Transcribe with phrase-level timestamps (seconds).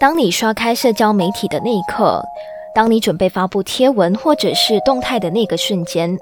[0.00, 2.22] 当你刷开社交媒体的那一刻，
[2.74, 6.14] 当你准备发布贴文或者是动态的那个瞬间，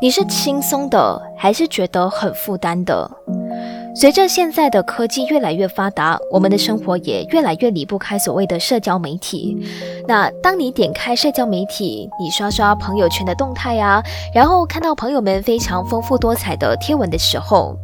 [0.00, 3.10] 你是轻松的，还是觉得很负担的？
[3.98, 9.56] 随着现在的科技越来越发达，我们的生活也越来越离不开所谓的社交媒体。
[10.06, 14.02] 那当你点开社交媒体，你刷刷朋友圈的动态啊，
[14.34, 17.74] 然后看到朋友们非常丰富多彩的贴文的时候，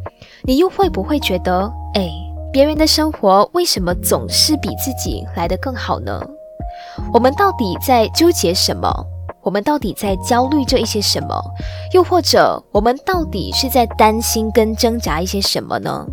[0.43, 2.07] 你又会不会觉得，哎？
[2.51, 6.21] 别人的生活为什么总是比自己来得更好呢？
[7.11, 8.87] 我们到底在纠结什么？
[9.43, 11.39] 我们到底在焦虑着一些什么？
[11.93, 16.05] 又或者我们到底是在担心跟挣扎一些什么呢？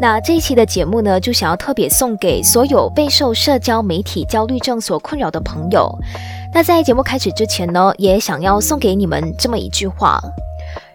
[0.00, 5.90] 那这一期的节目呢，就想要特别送给所有备受社交媒体焦虑症所困扰的朋友。
[6.52, 10.20] 那在节目开始之前呢，也想要送给你们这么一句话：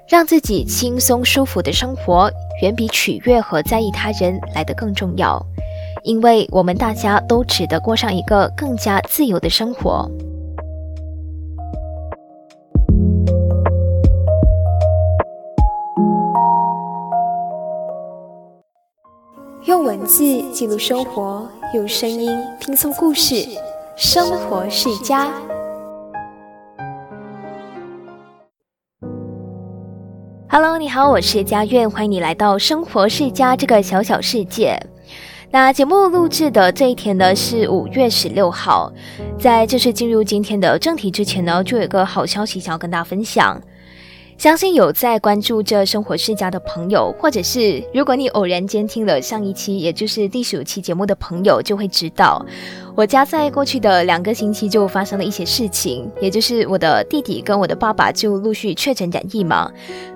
[0.08, 2.30] 让自己轻松舒服的生活。
[2.62, 5.42] 远比取悦和在意他人来得更重要，
[6.04, 10.12] 因为我们大家都值得过上一个更加自由的生活。
[19.70, 23.48] 用文字记录生活，用声音拼凑故事，
[23.96, 25.32] 生活世家。
[30.50, 34.76] Hello，你好，我是佳苑，欢迎你来到生活世家这个小小世界。
[35.52, 38.92] 那节目录制的这一天呢是五月十六号，
[39.38, 43.62] 在正式进入今天的正题之前呢，就有个好消息想要跟大家分享。
[44.40, 52.46] 相信有在关注这生活世家的朋友，或者是如果你偶然间听了上一期，也就是第十五期节目的朋友，就会知道。
[53.00, 59.72] 我家在过去的两个星期就发生了一些事情，也就是我的弟弟跟我的爸爸就陆续确诊染疫嘛。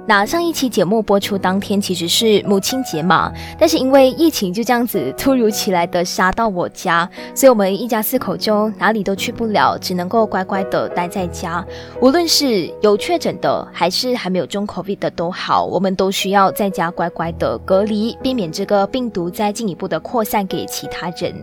[0.06, 11.65] 那上一期节目播出当天其实是母亲节嘛，但是因为疫情就这样子突如其来的杀到我家，所以我们一家四口就哪里都去不了，只能够乖乖的待在家。
[12.02, 21.33] 无论是有确诊的还是还没有中 COVID 的都好，我们都需要在家乖乖的隔离，避免这个病毒再进一步的扩散给其他人。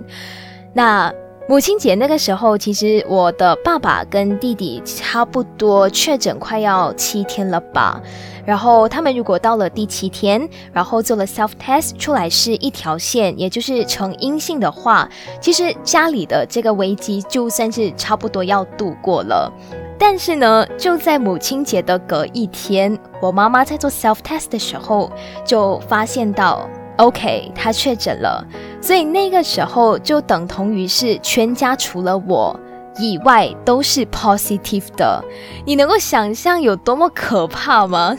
[0.75, 1.11] 那。
[1.50, 8.00] 母亲节那个时候，其实我的爸爸跟弟弟差不多确诊快要七天了吧。
[8.47, 15.09] 然后他们如果到了第七天，然后做了 self test 出来是一条线，也就是呈阴性的话，
[15.41, 19.53] 其实家里的这个危机就算是差不多要度过了。
[19.99, 25.10] 但是呢，就在母亲节的隔一天，我妈妈在做 self test 的时候
[25.44, 26.71] 就发现到。
[27.00, 28.47] OK，他确诊了，
[28.78, 32.55] 所以那个时候就等同于是全家除了我
[32.99, 35.25] 以外都是 positive 的。
[35.65, 38.15] 你能够想象有多么可怕吗？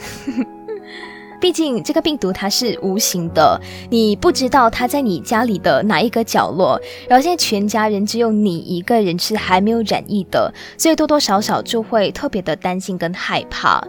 [1.40, 6.80] 毕竟这个病毒它是无形的，你不知道它在你家里的哪一个角落。
[7.08, 13.80] 然后现在全家人只有你一个人是还没有染疫的，所以多多少少就会特别的担心跟害怕。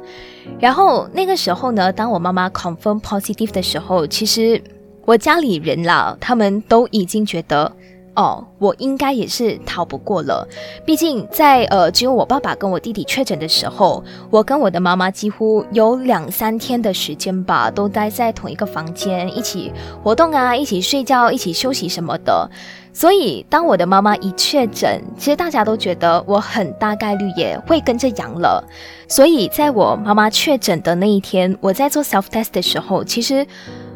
[0.59, 4.61] 然后那个时候呢，当我妈妈 confirm positive 的时候，其实。
[5.05, 7.69] 我家里人啦，他们都已经觉得，
[8.15, 10.47] 哦，我应该也是逃不过了。
[10.85, 22.49] 毕竟在呃，只有我爸爸跟我弟弟确诊的时候，我跟我的妈妈几乎有两三天的时间吧，都待在同一个房间，一起活动啊，一起睡觉，一起休息什么的。
[22.93, 28.63] 所以，当我的妈妈一确诊，其实大家都觉得我很大概率也会跟着阳了。
[29.09, 33.45] 所以，在我妈妈确诊的那一天，我在做 self test 的时候，其实。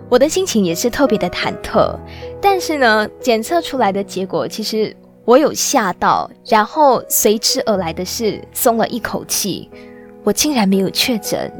[0.09, 1.93] 我的心情也是特别的忐忑，
[2.41, 4.95] 但是呢，检测出来的结果其实
[5.25, 9.69] 我有吓到，然后随之而来的是松了一口气，
[10.23, 11.51] 我竟然没有确诊。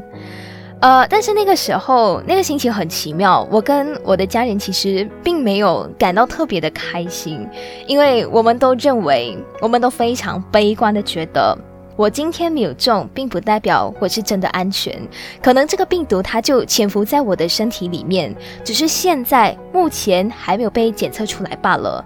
[0.80, 7.46] 呃，但是那个时候那个心情很奇妙，我跟我的家人其实并没有感到特别的开心，
[7.86, 11.58] 因为我们都认为，我们都非常悲观的觉得。
[11.98, 14.96] 我今天没有中，并不代表我是真的安全。
[15.42, 22.04] 可能这个病毒它就潜伏在我的身体里面，只是现在目前还没有被检测出来罢了。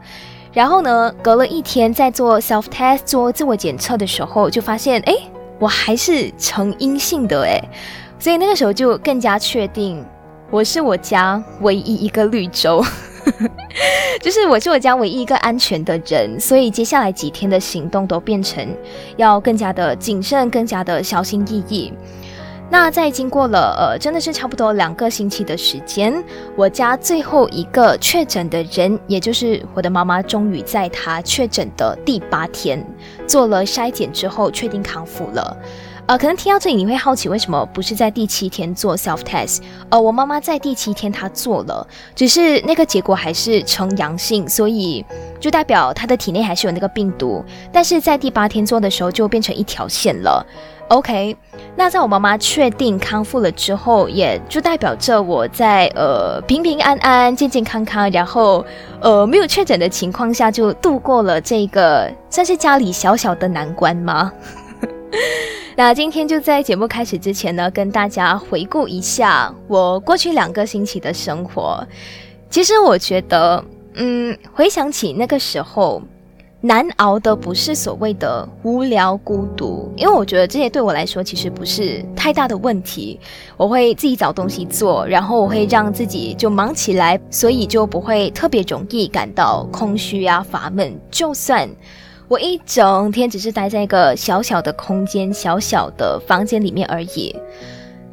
[0.51, 5.15] 然后呢，隔了一天在做 self test 做自我检测的时候，就发现哎，
[5.59, 7.61] 我还是呈阴性的哎，
[8.19, 10.03] 所以那个时候就更加确定
[10.51, 12.83] 我是我家唯一一个绿洲。
[14.21, 18.67] 就是我是我家唯一一个安全的人，所以接下来几天的行动都变成
[19.17, 21.93] 要更加的谨慎，更加的小心翼翼。
[22.71, 26.25] 那在经过了呃，真的是差不多两个星期的时间，
[26.57, 32.83] 我家最后一个确诊的人，也就是我的妈妈，终于在她确诊的第八天
[33.27, 35.55] 做了筛检之后，确定康复了。
[36.07, 39.61] 呃，可能听到这里你会好奇，为什么不是在第七天做 self test？
[39.89, 45.05] 呃，我妈妈在第七天她做了，只是那个结果还是呈阳性，所以
[45.39, 47.45] 就代表她的体内还是有那个病毒。
[47.73, 50.45] 但是在第八天做的时候就变成一条线了。
[50.89, 51.35] OK，
[51.77, 58.63] 那在我妈妈确定康复了之后，也就代表着我在呃平平安安、健健康康，然后
[59.01, 64.33] 呃没有确诊的情况下，就度过了这个算是家里小小的难关吗？
[65.77, 71.87] 那今天就在节目开始之前呢，跟大家回顾一下我过去两个星期的生活。
[72.51, 73.65] 其实我觉得，
[73.95, 76.03] 嗯，回想起那个时候。
[76.65, 83.19] 难熬的不是所谓的无聊孤独，因为我觉得这些对我来说其实不是太大的问题。
[83.57, 90.97] 我会自己找东西做，然后我会让自己就忙起来，所以就不会特别容易感到空虚啊、乏闷。
[91.11, 91.69] 就算
[92.33, 97.37] 我一整天只是待在一个小小的空间、小小的房间里面而已，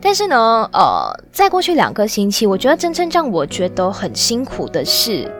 [0.02, 5.32] 但是呢，呃，在过去两个星期，我觉得真正让我觉得很辛苦的是。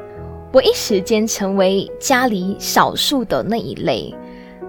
[0.54, 4.16] 我一时间成为家里少数的那一类，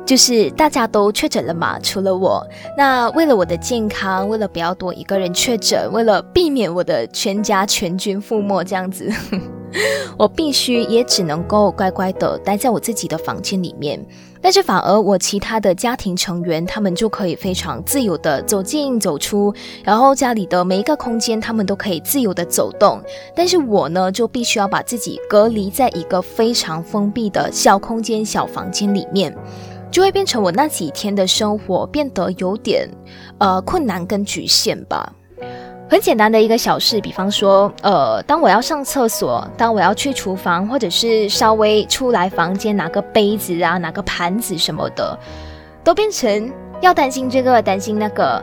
[0.05, 2.45] 就是大家都确诊了嘛，除了我。
[2.77, 9.09] 那为了我的健康，为了不要多一个人确诊，为了避免我的全家全军覆没这样子，
[10.19, 14.05] 我必须也只能够乖乖的待在我自己的房间里面。
[14.43, 19.52] 但是反而我其他的家庭成员，他们就可以非常自由的走进走出，
[19.84, 23.02] 然后家里的每一个空间，他们都可以自由的走动。
[23.37, 29.37] 但是我呢，就必须要把自己隔离在一个非常封闭的小空间、小房间里面，
[29.90, 32.88] 就会变成我那几天的生活变得有点
[33.38, 35.12] 呃困难跟局限吧。
[35.90, 45.19] 很简单的一个小事，比方说，呃，当我要上厕所，当我要去厨房，或者是稍微出来房间拿个杯子啊，拿个盘子什么的，
[45.82, 48.40] 都变成要担心这个担心那个，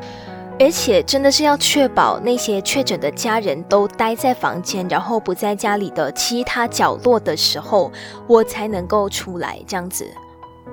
[0.59, 7.89] 而且真的是要确保那些确诊的家人都待在房间，然后不在家里的其他角落的时候，
[8.27, 10.05] 我才能够出来这样子，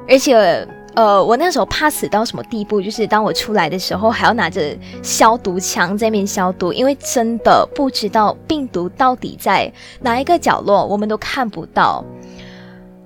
[0.08, 0.66] 而且。
[0.94, 2.80] 呃，我那时候怕死到什么地步？
[2.80, 12.04] 就是当我出来的时候，还要拿着消毒枪在那面消毒，因为真的不知道病毒到底在哪一个角落，我们都看不到。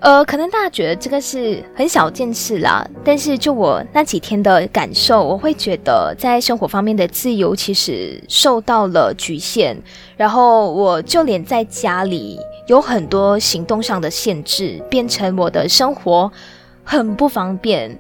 [0.00, 9.76] 呃，可能大家觉得这个是很小件事啦，但是就我那几天的感受，我会觉得在生活方面的自由其实受到了局限，
[10.16, 12.38] 然后我就连在家里
[12.68, 16.30] 有很多行动上的限制，变成我的生活。
[16.90, 17.94] 很不方便，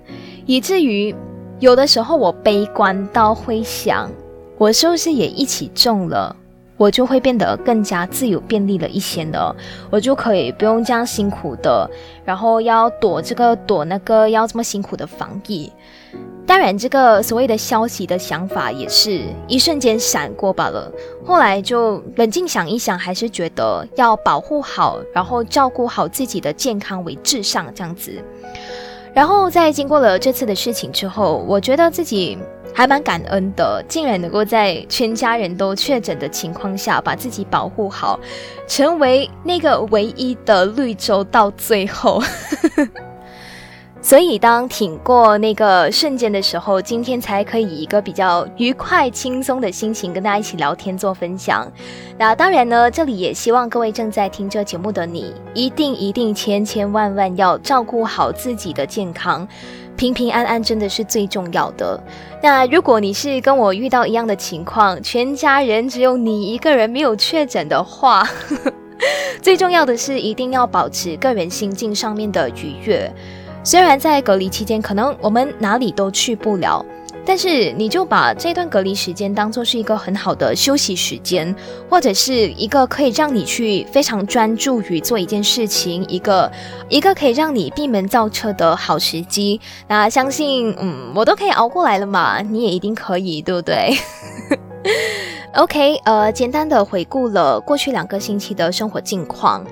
[0.46, 1.14] 以至于
[1.60, 4.10] 有的时候我悲观到会想，
[4.56, 6.34] 我是不是也一起中了，
[6.78, 9.54] 我就会变得更加自由便利了一些呢？
[9.90, 11.86] 我就可以不用这样辛苦的，
[12.24, 15.70] 然后要躲这个躲那个，要这么辛苦的防疫。
[16.46, 20.90] 当然，这个所谓的消息的想法也是一瞬间闪过罢了。
[21.22, 28.12] 后来就冷静想一想，还是觉得要保护好，然后照顾好自己的健康为至上，这样子。
[29.12, 32.38] 然后在经过了这次的事情之后，我觉得自己
[32.72, 38.18] 还蛮感恩的，竟然能够在全家人都确诊的情况下，把自己保护好，
[38.66, 42.22] 成为那个唯一的绿洲到最后。
[44.00, 51.70] 所以，当挺过那个瞬间的时候，今天才可以以一个比较愉快、轻松的心情跟大家一起聊天、做分享。
[52.16, 59.46] 那当然呢，这里也希望各位正在听这节目的你，一定一定千千万万要照顾好自己的健康，
[59.96, 62.00] 平平安安真的是最重要的。
[62.40, 68.26] 那如果你是跟我遇到一样的情况，全家人只有你一个人没有确诊的话，
[69.42, 73.12] 最重要的是一定要保持个人心境上面的愉悦。
[73.64, 76.84] 虽然在隔离期间，可能我们哪里都去不了，
[77.26, 81.54] 但是你就把这段隔离时间当做是一个很好的休息时间，
[81.90, 86.50] 或者是一个可以让你去非常专注于做一件事情，一个
[86.88, 89.60] 一个可以让你闭门造车的好时机。
[89.86, 93.94] 那相信，嗯，我都可以熬过来了嘛，你也一定可以，对不对？
[95.54, 99.62] OK，呃，简单的回顾了过去两个星期的生活近况。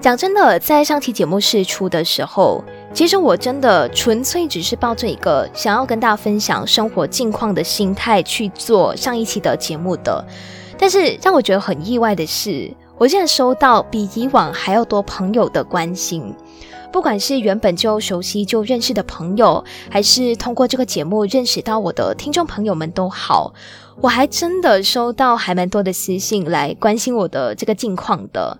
[0.00, 2.62] 讲真的，在上期节目试出的时候。
[2.98, 10.26] 其实我真的纯粹只是抱着一个想要跟大家分享生活近况的心态去做上一期的节目的，
[10.76, 16.34] 但是让我觉得很意外的是，我现在收到比以往还要多朋友的关心，
[16.92, 23.54] 不管是原本就熟悉就认识的朋友，还是通过这个节目认识到我的听众朋友们都好，
[24.00, 28.58] 我还真的收到还蛮多的私信来关心我的这个近况的。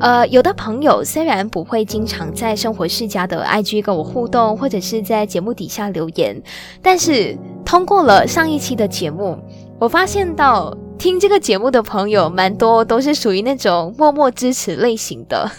[0.00, 6.42] 呃，有的朋友虽然不会经常在生活世家的 IG 跟我互动，或者是在节目底下留言，
[6.80, 9.38] 但是通过了上一期的节目，
[9.78, 15.50] 我发现到听这个节目的朋友蛮多，都是属于那种默默支持类型的。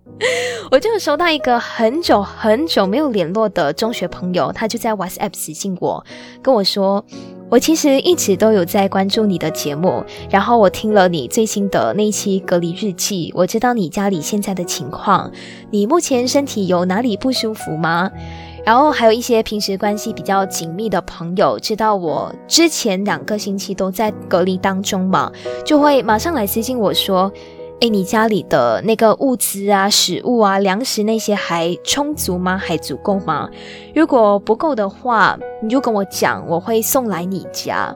[0.70, 6.04] 我就收到一个很久很久没有联络的中学朋友，他就在 WhatsApp 私信我，
[6.42, 7.04] 跟我说。
[7.52, 15.30] 我其实一直都有在关注你的节目，然后我听了你最新的那一期隔离日记，我知道你家里现在的情况，
[15.70, 18.10] 你目前身体有哪里不舒服吗？
[18.64, 25.30] 然后还有一些平时关系比较紧密的朋友，知道我之前两个星期都在隔离当中嘛，
[25.62, 27.30] 就会马上来私信我说。
[27.82, 32.56] 哎，你家里的那个物资啊、食物啊、粮食那些还充足吗？
[32.56, 33.50] 还足够吗？
[33.92, 37.92] 如果不够的话，你就跟我讲，我会送来你家。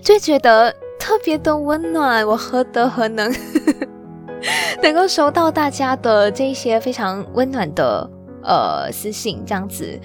[0.00, 3.28] 就觉得特别的温暖，我何德何能，
[4.80, 8.08] 能够收到大家的这些非常温暖的。
[8.42, 9.98] 呃，私信这样子，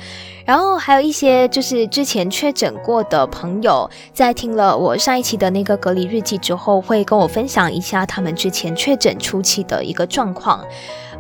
[0.46, 10.64] 然后还有一些就是之前确诊过的朋友，在听了我上一期的那个隔离日记之后，会跟我分享一下他们之前确诊初期的一个状况。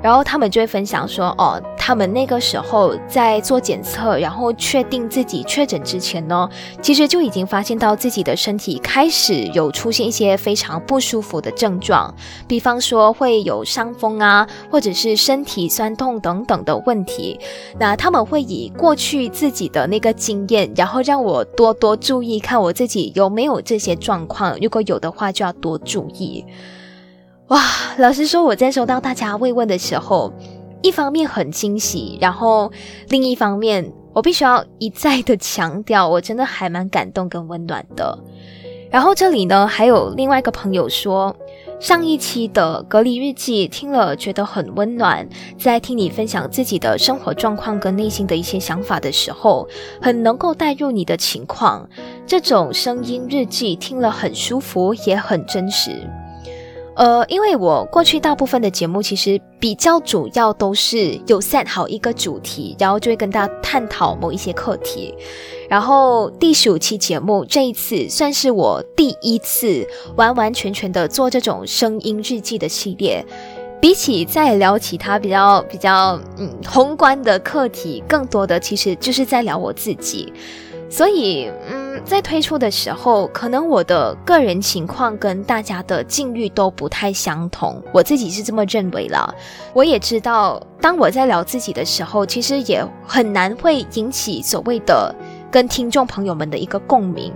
[0.01, 6.47] 然后他们就会分享说，哦，他们那个时候在做检测，然后确定自己确诊之前呢，
[6.81, 12.13] 其实就已经发现到自己的身体开始有出现一些非常不舒服的症状，
[12.47, 17.39] 比方说会有伤风啊，或者是身体酸痛等等的问题。
[17.79, 26.45] 那他们会以过去自己的那个经验，然后让我多多注意看我自己有没有这些状况，如果有的话就要多注意。
[27.47, 27.61] 哇，
[27.97, 30.33] 老实说，我在收到大家慰问的时候，
[30.81, 32.69] 一方面很惊喜，然后
[33.07, 38.19] 另一方面，我必须要一再的强调，我真的还蛮感动跟温暖的。
[38.91, 41.33] 然后这里呢，还有另外一个朋友说，
[41.79, 45.25] 上一期的隔离日记听了觉得很温暖，
[45.57, 49.65] 在听你分享自己的生活状况跟内心的一些想法的时候，
[50.01, 51.87] 很能够带入你的情况，
[52.25, 56.05] 这种声音日记听了很舒服，也很真实。
[56.97, 65.13] 呃，因为我过去大部分的节目其实比较主要都是有 set 好一个主题，然后就会跟大家探讨某一些课题。
[65.69, 73.23] 然后第十五期节目这一次算是我第一次完完全全的做这种声音日记的系列，
[73.79, 80.33] 比起在聊其他比较比较嗯宏观的课题，更多的其实就是在聊我自己。
[80.89, 89.35] 所以，嗯，在推出的时候，可能我的个人情况跟大家的境遇都不太相同，我自己是这么认为了。
[89.73, 95.13] 我也知道，当我在聊自己的时候，其实也很难会引起所谓的
[95.51, 97.33] 跟听众朋友们的一个共鸣。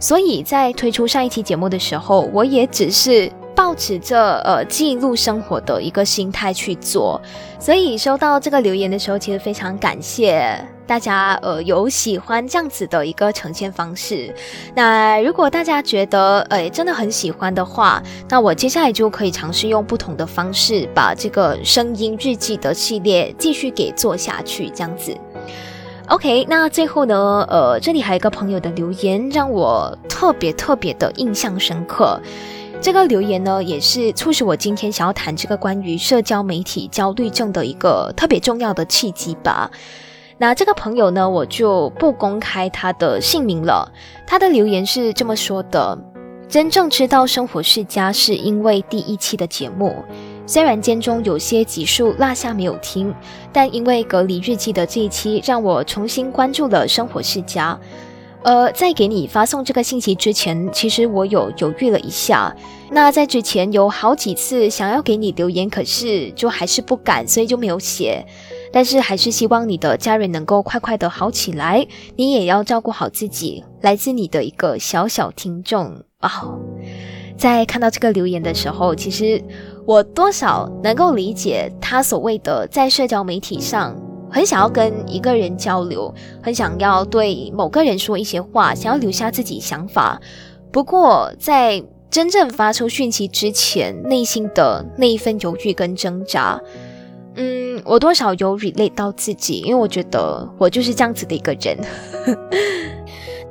[0.00, 7.20] 所以在推出上一期节目的时候，我也只是保持着呃记录生活的一个心态去做。
[7.58, 10.56] 所以收到这个留言的时候，其实非常感谢。
[10.86, 14.32] 大家呃有喜欢这样子的一个呈现方式，
[14.76, 25.12] 那如果大家觉得呃真的很喜欢的话，那我接下来就可以尝试用不同的方式把这个声音日记的系列继续给做下去，这样子。
[26.06, 32.18] OK，那最后呢，呃，这里还有一个朋友的留言让我特别特别的印象深刻，
[32.80, 39.70] 这个留言呢也是促使我今天想要谈这个关于社交媒体焦虑症的一个特别重要的契机吧。
[40.38, 43.92] 那这个朋友呢，我就不公开他的姓名了。
[44.24, 45.98] 他的留言是这么说的：
[46.48, 49.96] 真正知道生活世家是因为第一期的节目，
[50.46, 53.12] 虽然间中有些集数落下没有听，
[53.52, 57.76] 但因为隔离日记的这一期，让我重新关注了生活世家。
[58.44, 62.54] 呃，在给你发送这个信息之前，其实我有犹豫了一下。
[62.90, 68.24] 那在之前有好几次想要给你留言，可是就还是不敢，所以就没有写。
[68.72, 73.64] 但是还是希望你的家人能够快快的好起来，你也要照顾好自己。
[73.82, 75.86] 来自你的一个小小听众
[76.20, 76.58] 哦，
[77.36, 79.42] 在看到这个留言的时候，其实
[79.84, 83.94] 我多少能够理解他所谓的在社交媒体上
[84.30, 90.20] 很想要跟一个人交流，很想要对某个人说一些话，想要留下自己想法。
[90.70, 96.60] 不过在真正发出讯息之前，内心的那一份犹豫跟挣扎。
[97.36, 101.78] 嗯，我多少有 relate 到自己，因为我觉得我就是这样子的一个人。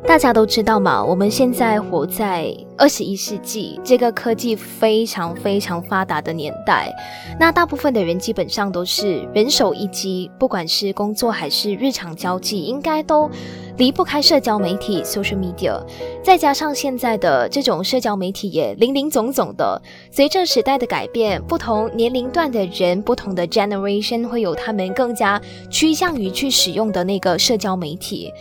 [0.07, 6.89] 大家都知道嘛，我们现在活在二十一世纪这个科技非常非常发达的年代，
[7.37, 13.29] 那大部分的人基本上都是人手一机，不管是工作还是日常交际，应该都
[13.75, 15.77] 离不开社交媒体 （social media），
[16.23, 19.79] 再加上现在的这种社交媒体也林林总总的。
[20.09, 28.31] 随着时代的改变，不同年龄段的人、不同的 generation 会有他们更加趋向于去使用的那个社交媒体。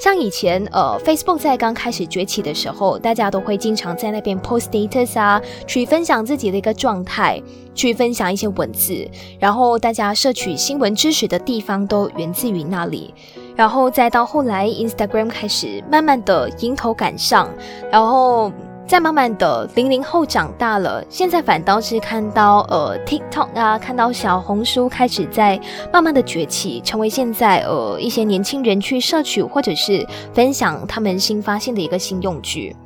[0.00, 7.40] 像以前，呃，Facebook 在刚开始崛起的时候，大家都会经常在那边 post status 啊，去分享自己的一个状态，
[7.74, 9.08] 去分享一些文字，
[9.38, 13.14] 然后大家摄取新闻知识的地方都源自于那里。
[13.54, 17.48] 然后再到后来，Instagram 开始慢慢的迎头赶上，
[17.90, 18.50] 然后。
[18.86, 25.58] 再慢慢的，零零后长大了，现在反倒是看到呃 TikTok 啊，看到小红书开始在
[25.90, 32.76] 慢慢的崛起，成为现在呃一些年轻人去摄取或者是分享他们新发现的一个新用具。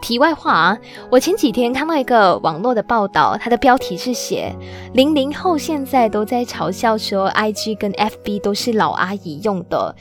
[0.00, 0.76] 题外话，
[1.10, 4.52] 我前几天看到一个网络的报道，它的标题是写
[4.94, 9.94] 零零后现在都在嘲笑说 IG 跟 FB 都是老阿姨用的，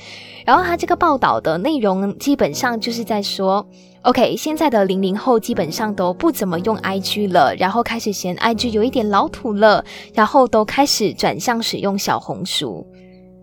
[0.44, 3.68] 然后它这个报道的内容基本上就是在说。
[4.04, 12.88] OK，现在的零零后基本上都不怎么用 IG 了，然后开始嫌 IG 有一点老土了，然后都开始转向使用小红书。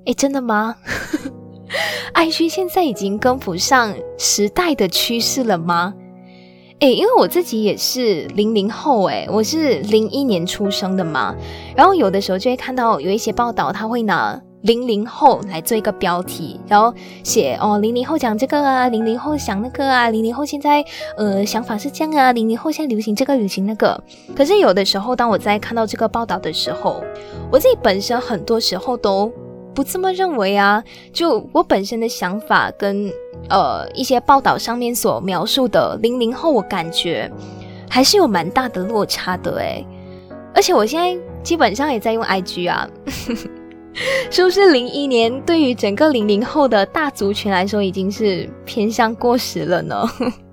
[0.07, 0.75] 诶，真的吗？
[2.15, 5.93] IG 现在已经跟不上时代的趋势了吗？
[6.81, 11.35] 诶，因为我自己也是零零后，诶，我是零一年出生的嘛，
[11.77, 14.41] 然后有的时候就会看到有一些报道，他会拿。
[14.67, 16.93] 零零后来做一个标题，然后
[17.23, 20.85] 写哦，零零后讲这个啊，零零后想那个啊，零零后现在
[21.17, 24.03] 呃想法是这样啊，零零后现在流行这个流行那个。
[24.35, 27.01] 可是有的时候，当我在看到这个报道的时候，
[27.51, 29.33] 我自己本身很多时候都
[29.73, 30.83] 不这么认为啊。
[31.13, 33.09] 就我本身的想法跟
[33.49, 37.31] 呃一些报道上面所描述的零零后，我感觉
[37.89, 39.87] 还是有蛮大的落差的诶。
[40.53, 42.89] 而且我现在基本上也在用 IG 啊。
[44.31, 50.09] 是不是零一年对于整个零零后的大族群来说已经是偏向过时了呢？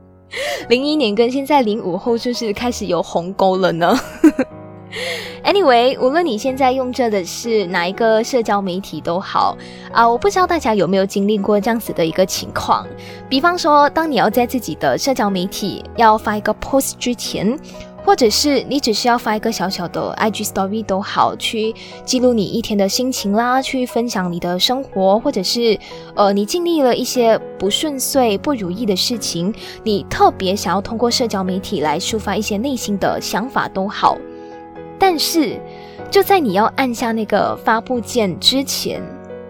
[0.69, 3.99] 零一年跟现在零五后就是开始有鸿沟了呢？
[5.43, 9.57] Anyway，无论你现在用着的是哪一个社交媒体都好
[9.91, 12.87] 啊，我不知道大家有没有经历过这样子的一个情况，
[13.27, 17.59] 比方说，当你要在自己的社交媒体要发一个 post 之前。
[18.05, 25.79] 或者是你只需要发一个小小的 IG Story 都好，去记录你一天的心情啦，去分享你的生活，或者是
[26.15, 34.17] 呃你经历了一些不顺遂、不如意的事情，你特别想要通过社交媒体来抒发一些内心的想法都好。
[34.99, 35.59] 但是
[36.11, 39.01] 就在你要按下那个发布键之前，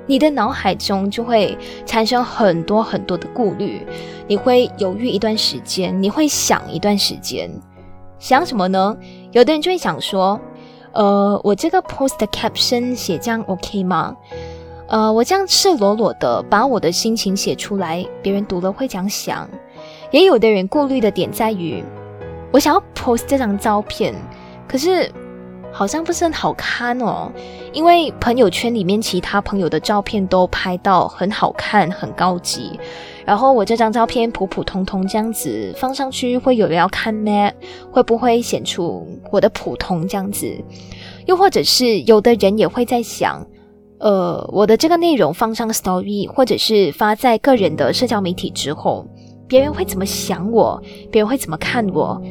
[0.05, 3.85] 你的脑海中就会产生很多很多的顾虑，
[4.27, 7.49] 你会犹豫一段时间，你会想一段时间。
[8.23, 8.95] 想什么呢？
[9.33, 10.39] 有的人就会想说，
[10.93, 14.15] 呃，我这个 post caption 写这样 OK 吗？
[14.87, 19.45] 呃，我这样赤裸裸的把我的心情写出来，别人读了会怎样想？
[20.09, 21.83] 也有的人顾虑的点在于，
[22.53, 24.15] 我想要 post 这张照片，
[24.69, 25.11] 可是。
[25.75, 27.31] 好像不是很好看哦，
[27.71, 32.79] 因为朋友圈里面其他朋友的照片都拍到很好看、很高级，
[33.25, 37.51] 然后我这张照片普普通通这样子放上去，会有人要看吗？
[37.91, 40.47] 会不会显出我的普通这样子？
[41.25, 43.45] 又或者是有的人也会在想，
[43.99, 49.07] 呃，我的这个内容放上 story，或者是发在个人的社交媒体之后，
[49.47, 50.81] 别人会怎么想我？
[51.09, 52.21] 别人会怎么看我？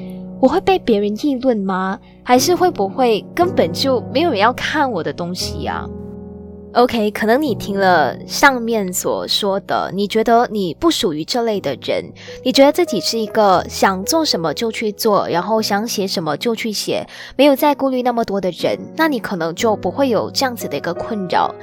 [0.41, 1.99] 我会被别人议论吗？
[2.23, 5.89] 还是会不会根本就没有人要看我的东西呀
[6.75, 12.05] ？OK，可能你听了上面所说的，你觉得你不属于这类的人，
[12.45, 17.07] 你觉得自己是一个想做什么就去做，然后想写什么就去写，
[17.37, 21.55] 没有再顾虑那么多的人，那你可能就不会有这样子的一个困扰。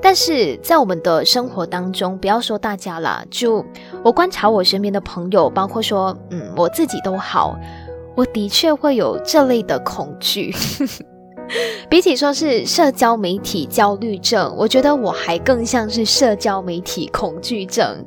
[0.00, 3.64] 但是在我们的生活当中，不要说大家啦，就
[4.04, 7.58] 我观察我身边的朋友，包括说，嗯，我自己都好。
[8.14, 10.54] 我的确会有这类的恐惧，
[11.88, 18.04] 比起说是社交媒体焦虑症，我觉得我还更像是社交媒体恐惧症。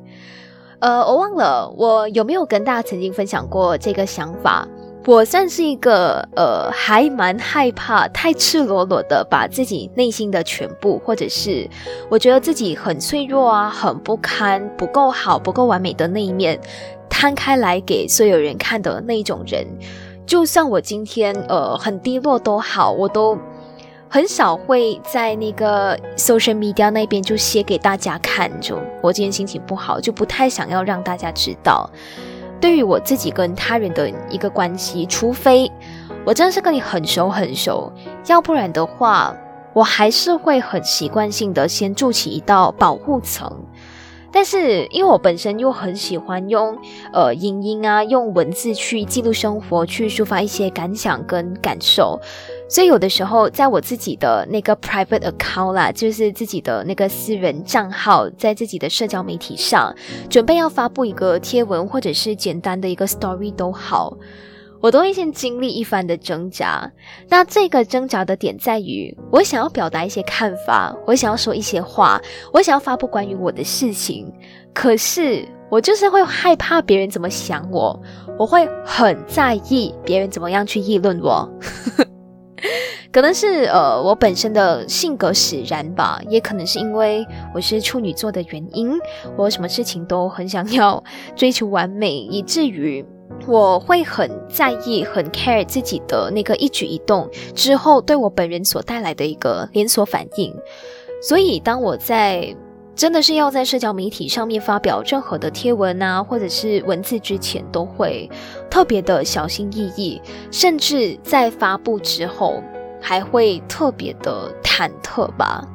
[0.79, 4.67] 呃，我忘了我有没有跟大家曾经分享过这个想法。
[5.05, 11.65] 我算是一个呃，还蛮害怕太赤裸裸的把自己内心的全部，或者是
[12.09, 16.59] 我觉得自己很脆弱啊、很不堪、不够好、不够完美的那一面。
[17.09, 19.65] 摊开来给所有人看的那种人，
[20.27, 23.37] 就算我今天呃很低落都好，我都
[24.09, 28.51] 很少会在那个 social media 那边就写给大家看。
[28.59, 31.89] 就我今天心情不好，就不太想要让大家知道。
[32.59, 35.71] 对于我自己跟他人的一个关系，除非
[36.25, 37.89] 我真的是跟你很熟很熟，
[38.25, 39.33] 要不然的话，
[39.71, 43.49] 我还是会很习惯性的先筑起一道保护层。
[44.37, 46.77] 但是因为我本身又很喜欢用
[47.11, 52.19] 呃影音啊，用文字去记录生活，去抒发一些感想跟感受，
[52.69, 59.95] 所以有的时候在我自己的那个 private account 啦，就是自己的那个私人账号，在自己的社交媒体上
[60.29, 64.15] 准备要发布一个贴文或者是简单的一个 story 都好。
[64.79, 66.91] 我都会先经历一番的挣扎，
[67.27, 72.21] 那这个挣扎的点在于，我想要表达一些看法，我想要说一些话，
[72.53, 74.31] 我想要发布关于我的事情，
[74.73, 77.99] 可是我就是会害怕别人怎么想我，
[78.37, 81.49] 我会很在意别人怎么样去议论我，
[83.11, 88.91] 可能是呃我本身的性格使然吧，也可能是因为我是处女座的原因，
[89.35, 91.03] 我什么事情都很想要
[91.35, 93.03] 追求完美，以至于。
[93.47, 100.53] 我会很在意、很 care 自己的那个一举一动之后对我本人所带来的一个连锁反应，
[101.21, 102.55] 所以当我在
[102.95, 108.29] 真的是要在社交媒体上面发表任何的贴文啊，或者是文字之前，都会
[108.69, 112.61] 特别的小心翼翼，甚至在发布之后
[112.99, 115.65] 还会特别的忐忑吧。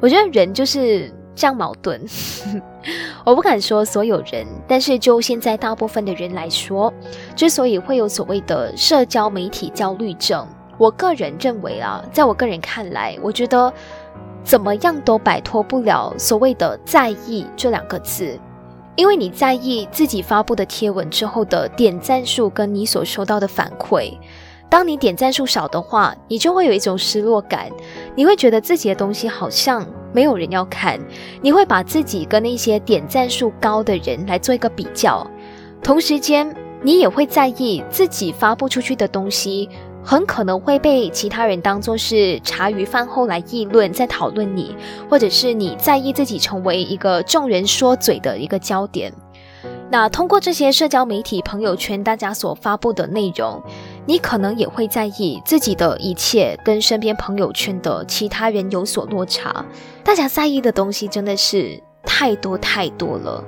[0.00, 1.12] 我觉得人就是。
[1.34, 2.00] 这样矛盾，
[3.24, 6.92] 我不敢说所有人，但是就现在大部分的人来说，
[7.34, 10.46] 之所以会有所谓的社交媒体焦虑症，
[10.78, 13.72] 我个人认为啊，在我个人看来，我觉得
[14.42, 18.38] 怎么样都摆脱不了所谓的在意这两个字，
[18.94, 24.12] 因为你在意自己发布的贴文之后的点赞数跟你所收到的反馈。
[24.70, 27.70] 当你点赞数少的话，你就会有一种失落感，
[28.16, 30.98] 你会觉得自己的东西好像没有人要看，
[31.42, 35.26] 你会把自己跟那些点赞数高的人来做一个比较，
[35.82, 39.68] 同时间你也会在意自己发布出去的东西
[40.04, 44.76] 很可能会被其他人当做是茶余饭后来议论，在讨论你，
[45.10, 49.12] 或者是你在意自己成为一个众人说嘴的一个焦点。
[49.90, 53.62] 那通过这些社交媒体朋友圈，大家所发布的内容。
[54.06, 59.64] 你可能也会在意自己的一切跟身边朋友圈的其他人有所落差，
[60.02, 63.42] 大家在意的东西真的是太多太多了。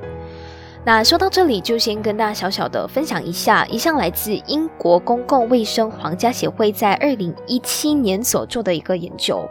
[0.84, 9.44] 那说到这里，就先跟大家小小的分享一下，一项来自英国公共卫生皇家协会在二零一七年所做的一个研究。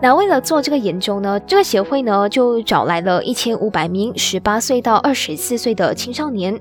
[0.00, 6.58] 那为了做这个研究呢，这个协会呢就找来了一千五百名十八岁到二十四岁的青少年。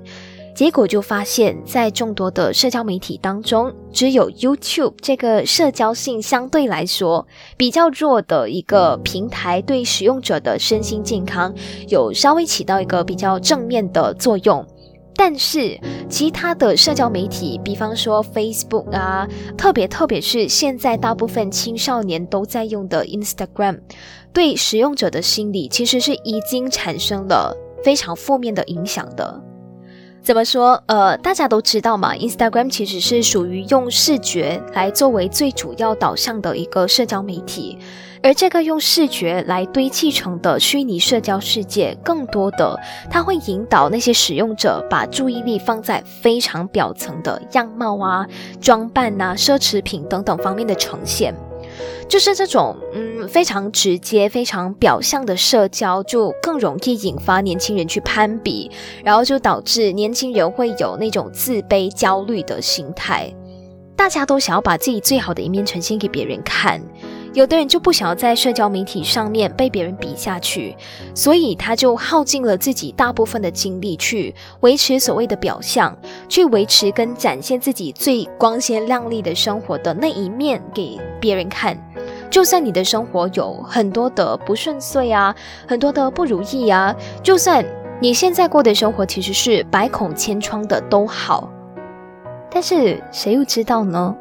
[0.59, 11.55] 结果就发现，在众多的社交媒体当中，只有 YouTube 这个社交性相对来说比较弱的一个平台，对使用者的身心健康
[11.87, 14.67] 有稍微起到一个比较正面的作用。
[15.15, 19.25] 但是，其他的社交媒体，比方说 Facebook 啊，
[19.57, 23.79] 特别特别是现在大部分青少年都在用的 Instagram，
[24.33, 29.41] 对使用者的心理其实是已经产生了非常负面的影响的。
[30.21, 30.83] 怎么说？
[30.85, 37.79] 呃，大家都知道嘛，Instagram 其实是属于用视觉来作为最主要导向的一个社交媒体，
[38.21, 42.79] 而这个用视觉来堆砌成的虚拟社交世界，更多的
[43.09, 48.27] 它会引导那些使用者把注意力放在非常表层的样貌啊、
[48.61, 51.33] 装扮啊、奢侈品等等方面的呈现。
[52.07, 58.69] 就是这种嗯非常直接、非常表象的社交，就更容易引发年轻人去攀比，
[59.03, 63.33] 然后就导致年轻人会有那种自卑、焦虑的心态。
[63.95, 66.81] 大家都想要把自己最好的一面呈现给别人看，
[67.33, 70.75] 有的人就不想要在社交媒体上面被别人比下去，
[71.13, 75.95] 所以他就耗尽了自己大部分的精力去维持所谓的表象，
[76.27, 81.77] 去维持跟展现自己最光鲜亮丽的生活的那一面给别人看。
[82.31, 85.35] 就算你的生活有很多的不顺遂啊，
[85.67, 87.63] 很多的不如意啊，就算
[88.01, 91.49] 你现在过的生活其实是百孔千疮的都好，
[92.49, 94.15] 但是谁又知道呢？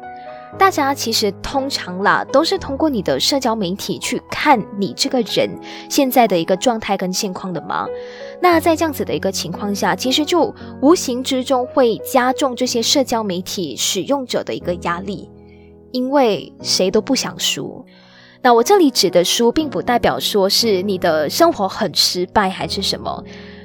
[0.57, 5.49] 大家其实通常啦，都是通过你的社交媒体去看你这个人
[5.89, 7.87] 现在的一个状态跟现况的吗？
[8.41, 15.29] 那在这样子的一个情况下，其实就无形之中会加重这些社交媒体使用者的一个压力。
[15.91, 17.83] 因为谁都不想输，
[18.43, 23.23] 那我这里指的输，并不代表说是你的生活很失败还是什么，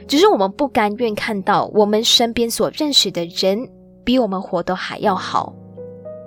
[0.09, 3.69] 只是我们不甘愿看到我们身边所认识的人
[4.05, 5.53] 比我们活得还要好。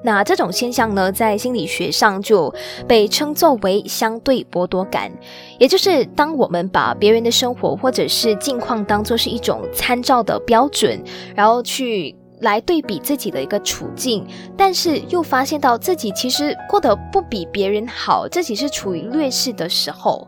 [0.08, 2.54] 那这种现象呢，在心理学上就
[2.88, 5.12] 被称作为相对剥夺感，
[5.60, 11.04] 也就是当我们把别人的生活或者是境况当做是一种参照的标准，
[11.36, 12.15] 然后去。
[12.41, 14.24] 来对比自己的一个处境，
[14.56, 20.28] 但是又发现到自己其实过得不比别人好，自己是处于劣势的时候，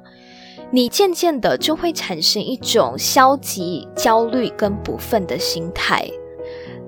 [0.72, 6.10] 你渐渐的就会产生一种消极、焦虑跟不忿的心态。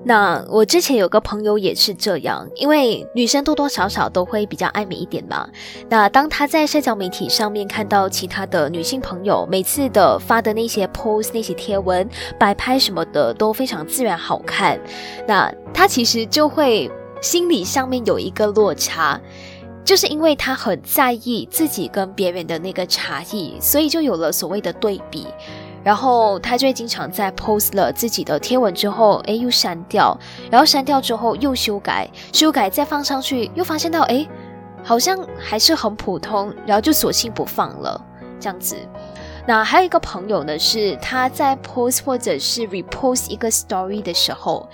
[0.04, 5.48] 那我之前有个朋友也是这样，因为女生多多少少都会比较爱美一点嘛。
[5.88, 14.80] 那当她在社交媒体上面看到其他的女性朋友每次的发的那些 post、那些贴文、摆拍什么的都非常自然好看，
[15.26, 19.20] 那她其实就会心理上面有一个落差，
[19.84, 25.28] 就是因为她很在意自己跟别人的那个差异，所以就有了所谓的对比。
[25.84, 30.16] 然后他就会经常在 post 了自己的贴文之后，哎，又删掉，
[30.50, 34.26] 然后删掉之后又修改，修改再放上去，又发现到，哎，
[34.82, 38.00] 好像还是很普通，然后就索性不放了，
[38.38, 38.76] 这样子。
[39.44, 44.68] 那还有一个朋友呢，是他在 post 或者是 repost 一个 story 的时候，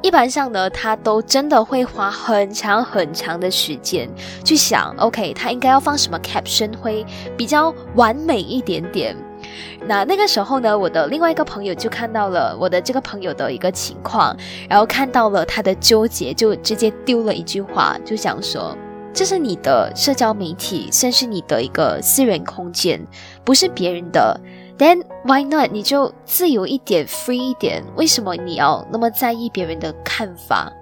[0.00, 4.08] 一般上呢，他都真的会花很长很长的时间
[4.42, 7.04] 去想，OK，他应该要放什么 caption 会
[7.36, 9.14] 比较完美一点点。
[9.86, 14.36] 那那个时候呢，我的另外一个朋友就看到了我的这个朋友的一个情况，
[14.68, 18.76] 然后看到了他的纠结，就直接丢了一句话，就想说
[19.12, 23.00] ：“这是你的社交媒体，算是你的一个私人空间，
[23.44, 24.40] 不是别人的。
[24.76, 25.70] Then why not？
[25.70, 30.72] 你就自由一点，free 一点，为什么你要那么在意别人的看法？”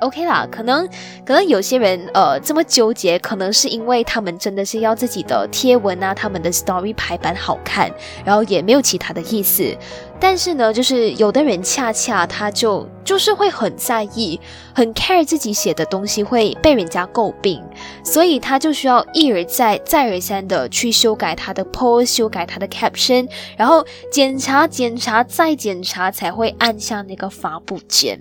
[0.00, 0.86] OK 啦，可能
[1.24, 7.90] 可能有些人呃这么纠结，可能是因为他们真的是要自己的贴文啊，他们的 story 排版好看，
[8.24, 9.76] 然后也没有其他的意思。
[10.20, 14.40] 但是呢，就是有的人恰恰他就就是会很在意，
[14.74, 17.62] 很 care 自己写的东西会被人家诟病，
[18.02, 28.20] 所以他就需要一而再再而三的去修改他的 post，修改他的 caption，然后检查检查再检查才会按下那个发布键。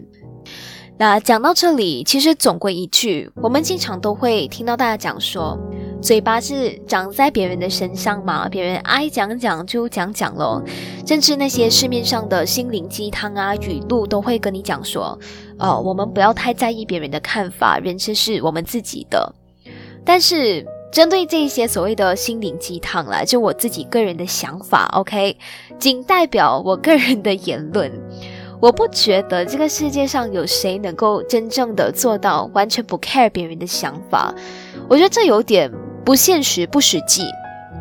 [0.99, 5.55] 那讲到这里，其实总归一句，我们经常都会听到大家讲说，
[6.01, 10.63] 嘴巴是长在别人的身上嘛，别人爱讲讲就讲讲咯。
[11.05, 15.17] 甚至那些市面上的心灵鸡汤啊、语录，都会跟你讲说，
[15.59, 19.31] 哦，我们不要太在意别人的看法，人生是我们自己的。
[20.03, 25.37] 但是针对这些所谓的心灵鸡汤啦，就我自己个人的想法，OK，
[25.77, 27.91] 仅代表我个人的言论。
[28.59, 34.33] 我不觉得这个世界上有谁能够真正的做到完全不 care 别人的想法，
[34.89, 35.71] 我觉得这有点
[36.03, 37.23] 不现实、不实际。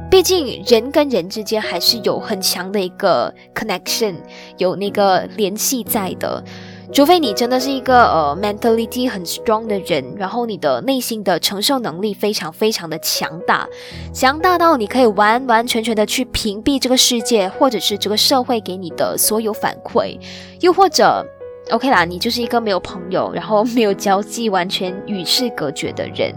[0.09, 4.15] 毕竟人跟人之间还是有很强的一个 connection，
[4.59, 6.45] 有那个联系在的。
[6.93, 13.69] 除非你真的是一个呃 mentality 很 strong 的人，然后你的内心的承受能力非常非常的强大，
[14.13, 20.19] 强大到你可以完完全全的去屏蔽这个世界或者是这个社会给你的所有反馈，
[20.61, 21.27] 又或者
[21.71, 26.33] OK 啦，你就是一个没有朋友，然后没有交际，完全与世隔绝的人。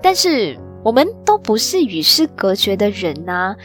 [0.00, 3.56] 但是我们都不是与世隔绝的人呐，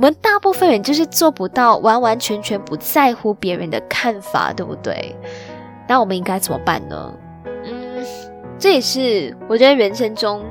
[0.00, 5.14] 我们大部分人就是做不到完完全全不在乎别人的看法，对不对？
[5.86, 7.12] 那我们应该怎么办呢？
[7.66, 8.02] 嗯，
[8.58, 10.42] 这也是我觉得人生中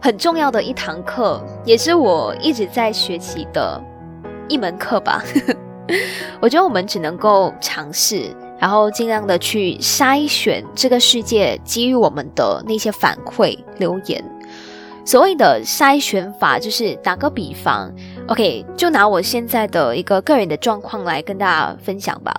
[0.00, 3.82] 很重要的一堂课，也是我一直在学习的
[4.46, 5.24] 一门课吧。
[6.38, 8.30] 我觉得我们只能够尝试，
[8.60, 14.24] 然后尽量的去筛选这个世界给予我们的那些反馈留言。
[15.04, 17.92] 所谓的筛选法，就是打个比方
[18.28, 22.32] ，OK，就拿我现在的一个个人的状况来跟大家分享吧。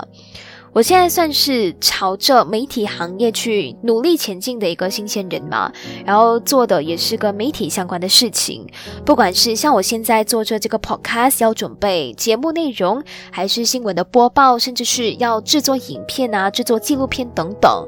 [0.74, 5.72] 我现在算是朝着媒体行业去努力前进的一个新鲜人嘛，
[6.06, 8.68] 然后做的也是跟媒体相关的事情，
[9.06, 17.88] 不管是像我现在做着这个 podcast 要准备节目内容，还是新闻的播报，甚至是要制作影片啊、制作纪录片等等。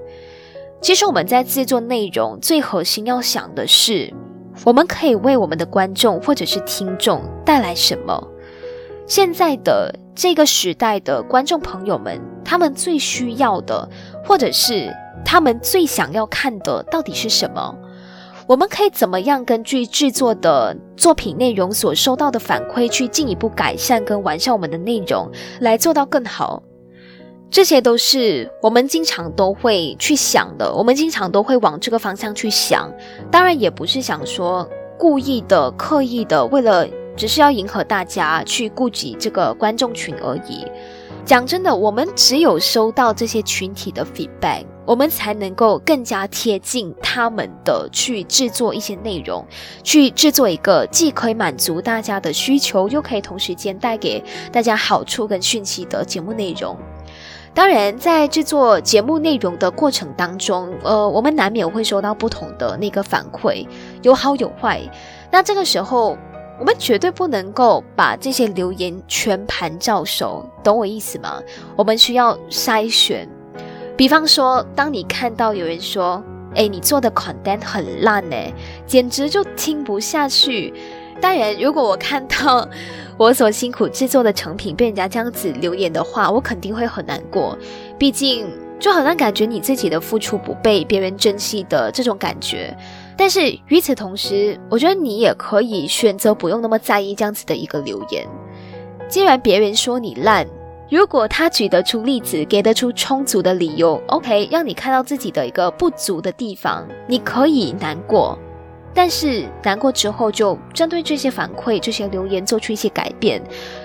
[0.79, 4.13] 其实我们在制作内容最核心要想的是，
[4.63, 8.27] 我们可以为我们的观众或者是听众带来什么。
[9.05, 13.87] 现在的这个时代的观众朋友们，他们最需要的，
[14.25, 14.93] 或者是
[15.23, 17.75] 他们最想要看的，到底是什么？
[18.45, 26.63] 我们可以怎么样根据制作的作品内容所收到的反馈，去进一步改善跟完善我们的内容，来做到更好？
[27.49, 32.91] 这些都是我们经常都会去想的，我们经常都会往这个方向去想。
[33.31, 36.87] 当然，也不是想说故意的、刻意的，为了。
[37.17, 40.63] 只是要迎合大家，去顾及这个观众群而已。
[41.25, 49.43] 讲真的，我们只有收到这些群体的 feedback，我们才能够更加贴近他们的去制作一些内容，
[49.83, 56.77] 去制作一个既可以满足大家的需求，又可以同时间带给大家好处跟讯息的节目内容。
[57.57, 63.67] 当然，在制作节目内容的过程当中，呃，我们难免会收到不同的那个反馈，
[64.03, 64.79] 有好有坏。
[65.31, 66.15] 那这个时候。
[66.59, 71.39] 我们绝对不能够把这些留言全盘照收，懂我意思吗？
[71.75, 73.29] 我们需要筛选。
[73.95, 76.19] 比方说，当你看到有人说
[76.57, 78.35] ：“哎，你做的 content 很烂呢，
[78.87, 80.73] 简直就听不下去。”
[81.19, 82.67] 当然，如果我看到
[83.17, 87.57] 我所辛苦制作的成品被人家这样子留言的话，我肯定会很难过。
[87.97, 88.47] 毕竟，
[88.79, 92.75] 就好像感觉你自己的付出不被别人珍惜的这种感觉。
[93.17, 98.27] 但是与此同时，我觉得你也可以选择不用那么在意这样子的一个留言。
[99.09, 100.45] 既然别人说你烂，
[100.89, 108.37] 如果他举得出例子，给得出充足的理由，OK，让你看到自己的一个不足的地方，你可以难过，
[108.97, 113.39] 但是难过之后就针对这些反馈、这些留言做出一些改变，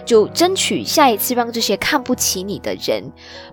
[0.06, 3.04] 就争取下一次让这些看不起你的人，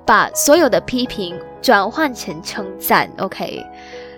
[0.05, 3.61] 把所有的批评转换成称赞，OK。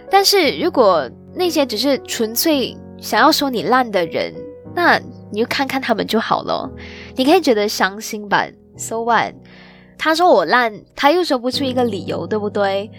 [0.07, 4.31] 但是如果那些只是纯粹想要说你烂的人，
[4.75, 5.01] 那
[5.31, 6.69] 你就看看他们就好了，
[7.15, 8.45] 你可以觉得伤心吧。
[8.77, 9.33] So what？
[9.97, 12.91] 他说我烂，他又说不出一个理由，对不对？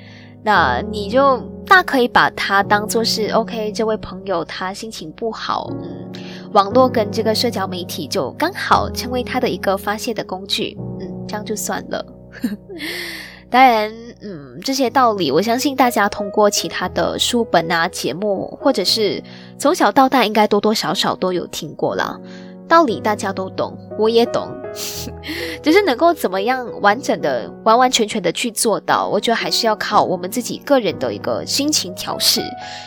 [0.45, 6.11] 那你就大可以把他当做是 OK，这位朋友他心情不好，嗯，
[6.53, 12.05] 网络跟这个社交媒体就刚好成为他的一个发泄的工具，嗯，这样就算了。
[13.49, 19.23] 当然，嗯，这些道理我相信大家通过其他的书本啊、节目，或者是
[19.59, 22.19] 从小到大应该多多少少都有听过啦。
[22.67, 24.49] 道理大家都懂，我也懂，
[25.63, 32.41] 只是能够怎么样完整的、完完全全的去做到，我觉得还是要靠我们自己个人的一个心情调试，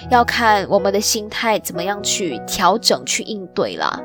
[0.09, 4.01] 要看我们的心态怎么样去调整、去应对啦。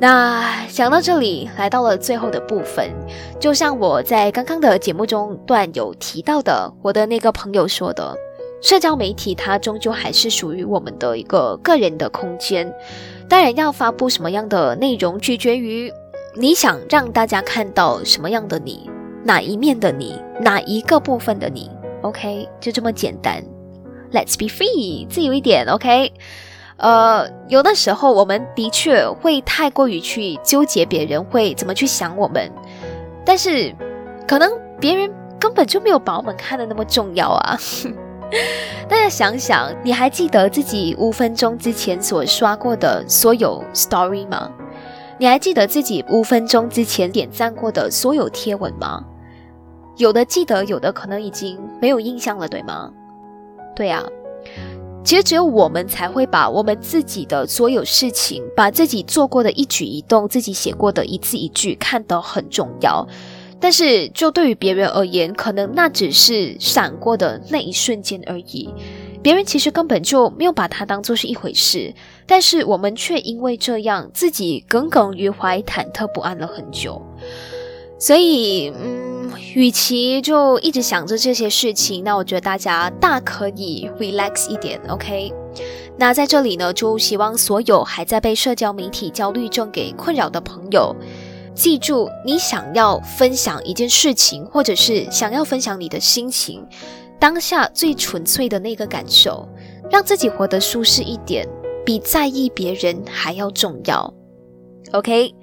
[0.00, 2.90] 那讲到这里，来到了最后的部分，
[3.38, 8.16] 就像我在刚刚的节目中段有提到的，我的那个朋友说的，
[8.62, 12.72] 社交媒体它终究还是属于我们的一个个人的空间。
[13.28, 15.92] 当然，要发布什么样的内容，取决于
[16.34, 18.90] 你想让大家看到什么样的你，
[19.22, 21.70] 哪一面的你，哪一个部分的你。
[22.00, 23.42] OK，就这么简单。
[24.10, 25.66] Let's be free，自由一点。
[25.66, 26.10] OK，
[26.78, 32.50] 呃，有的时候我们的确会太过于去纠结别人会怎么去想我们，
[33.26, 33.74] 但是
[34.26, 37.58] 可能别人根本就没有把我们看的那么重要啊。
[38.88, 44.50] 大家想想，你还记得自己五分钟之前所刷过的所有 story 吗？
[45.22, 49.04] 你还记得自己五分钟之前点赞过的所有贴文吗？
[49.96, 52.90] 有的记得，有的可能已经没有印象了，对吗？
[53.76, 54.02] 对呀，
[55.04, 63.06] 其实只有我们才会把我们自己的所有事情，把自己做过的一举一动，自己写过的一字一句看得很重要。
[63.60, 68.74] 但是，就对于别人而言，可能那只是闪过的那一瞬间而已。
[69.22, 71.94] 别人其实根本就没有把它当做是一回事，
[72.26, 77.00] 但是我们却因为这样自己耿耿于怀、忐忑不安了很久。
[77.98, 85.32] 所以，嗯，与其就一直想着这些事情，那我觉得大家大可以 relax 一点，OK？
[85.96, 90.96] 那在这里呢，就希望所有还在被社交媒体焦虑症给困扰的朋友。
[91.54, 96.66] 记住，你想要分享一件事情，或者是想要分享你的心情，
[97.20, 99.46] 当下最纯粹的那个感受，
[99.90, 101.46] 让自己活得舒适一点，
[101.84, 104.12] 比在意别人还要重要。
[104.92, 105.34] OK。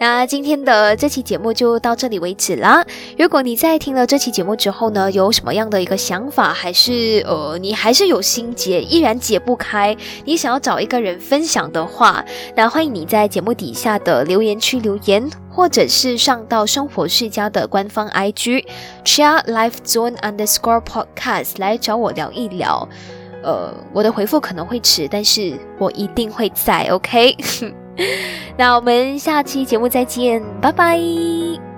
[0.00, 2.84] 那今天的这期节目就到这里为止啦。
[3.16, 12.24] 如果你在听了这期节目之后呢，有什么样的一个想法，还是呃你还是有心结依然解不开，你想要找一个人分享的话，
[12.56, 18.64] 那欢迎你在节目底下的留言区留言，或者是上到生活世家的官方 IG
[19.04, 22.88] share life zone underscore podcast 来找我聊一聊。
[23.42, 26.86] 呃，我的回复可能会迟，但是我一定会在。
[26.90, 27.36] OK。
[28.56, 31.71] 那我们下期节目再见，拜拜。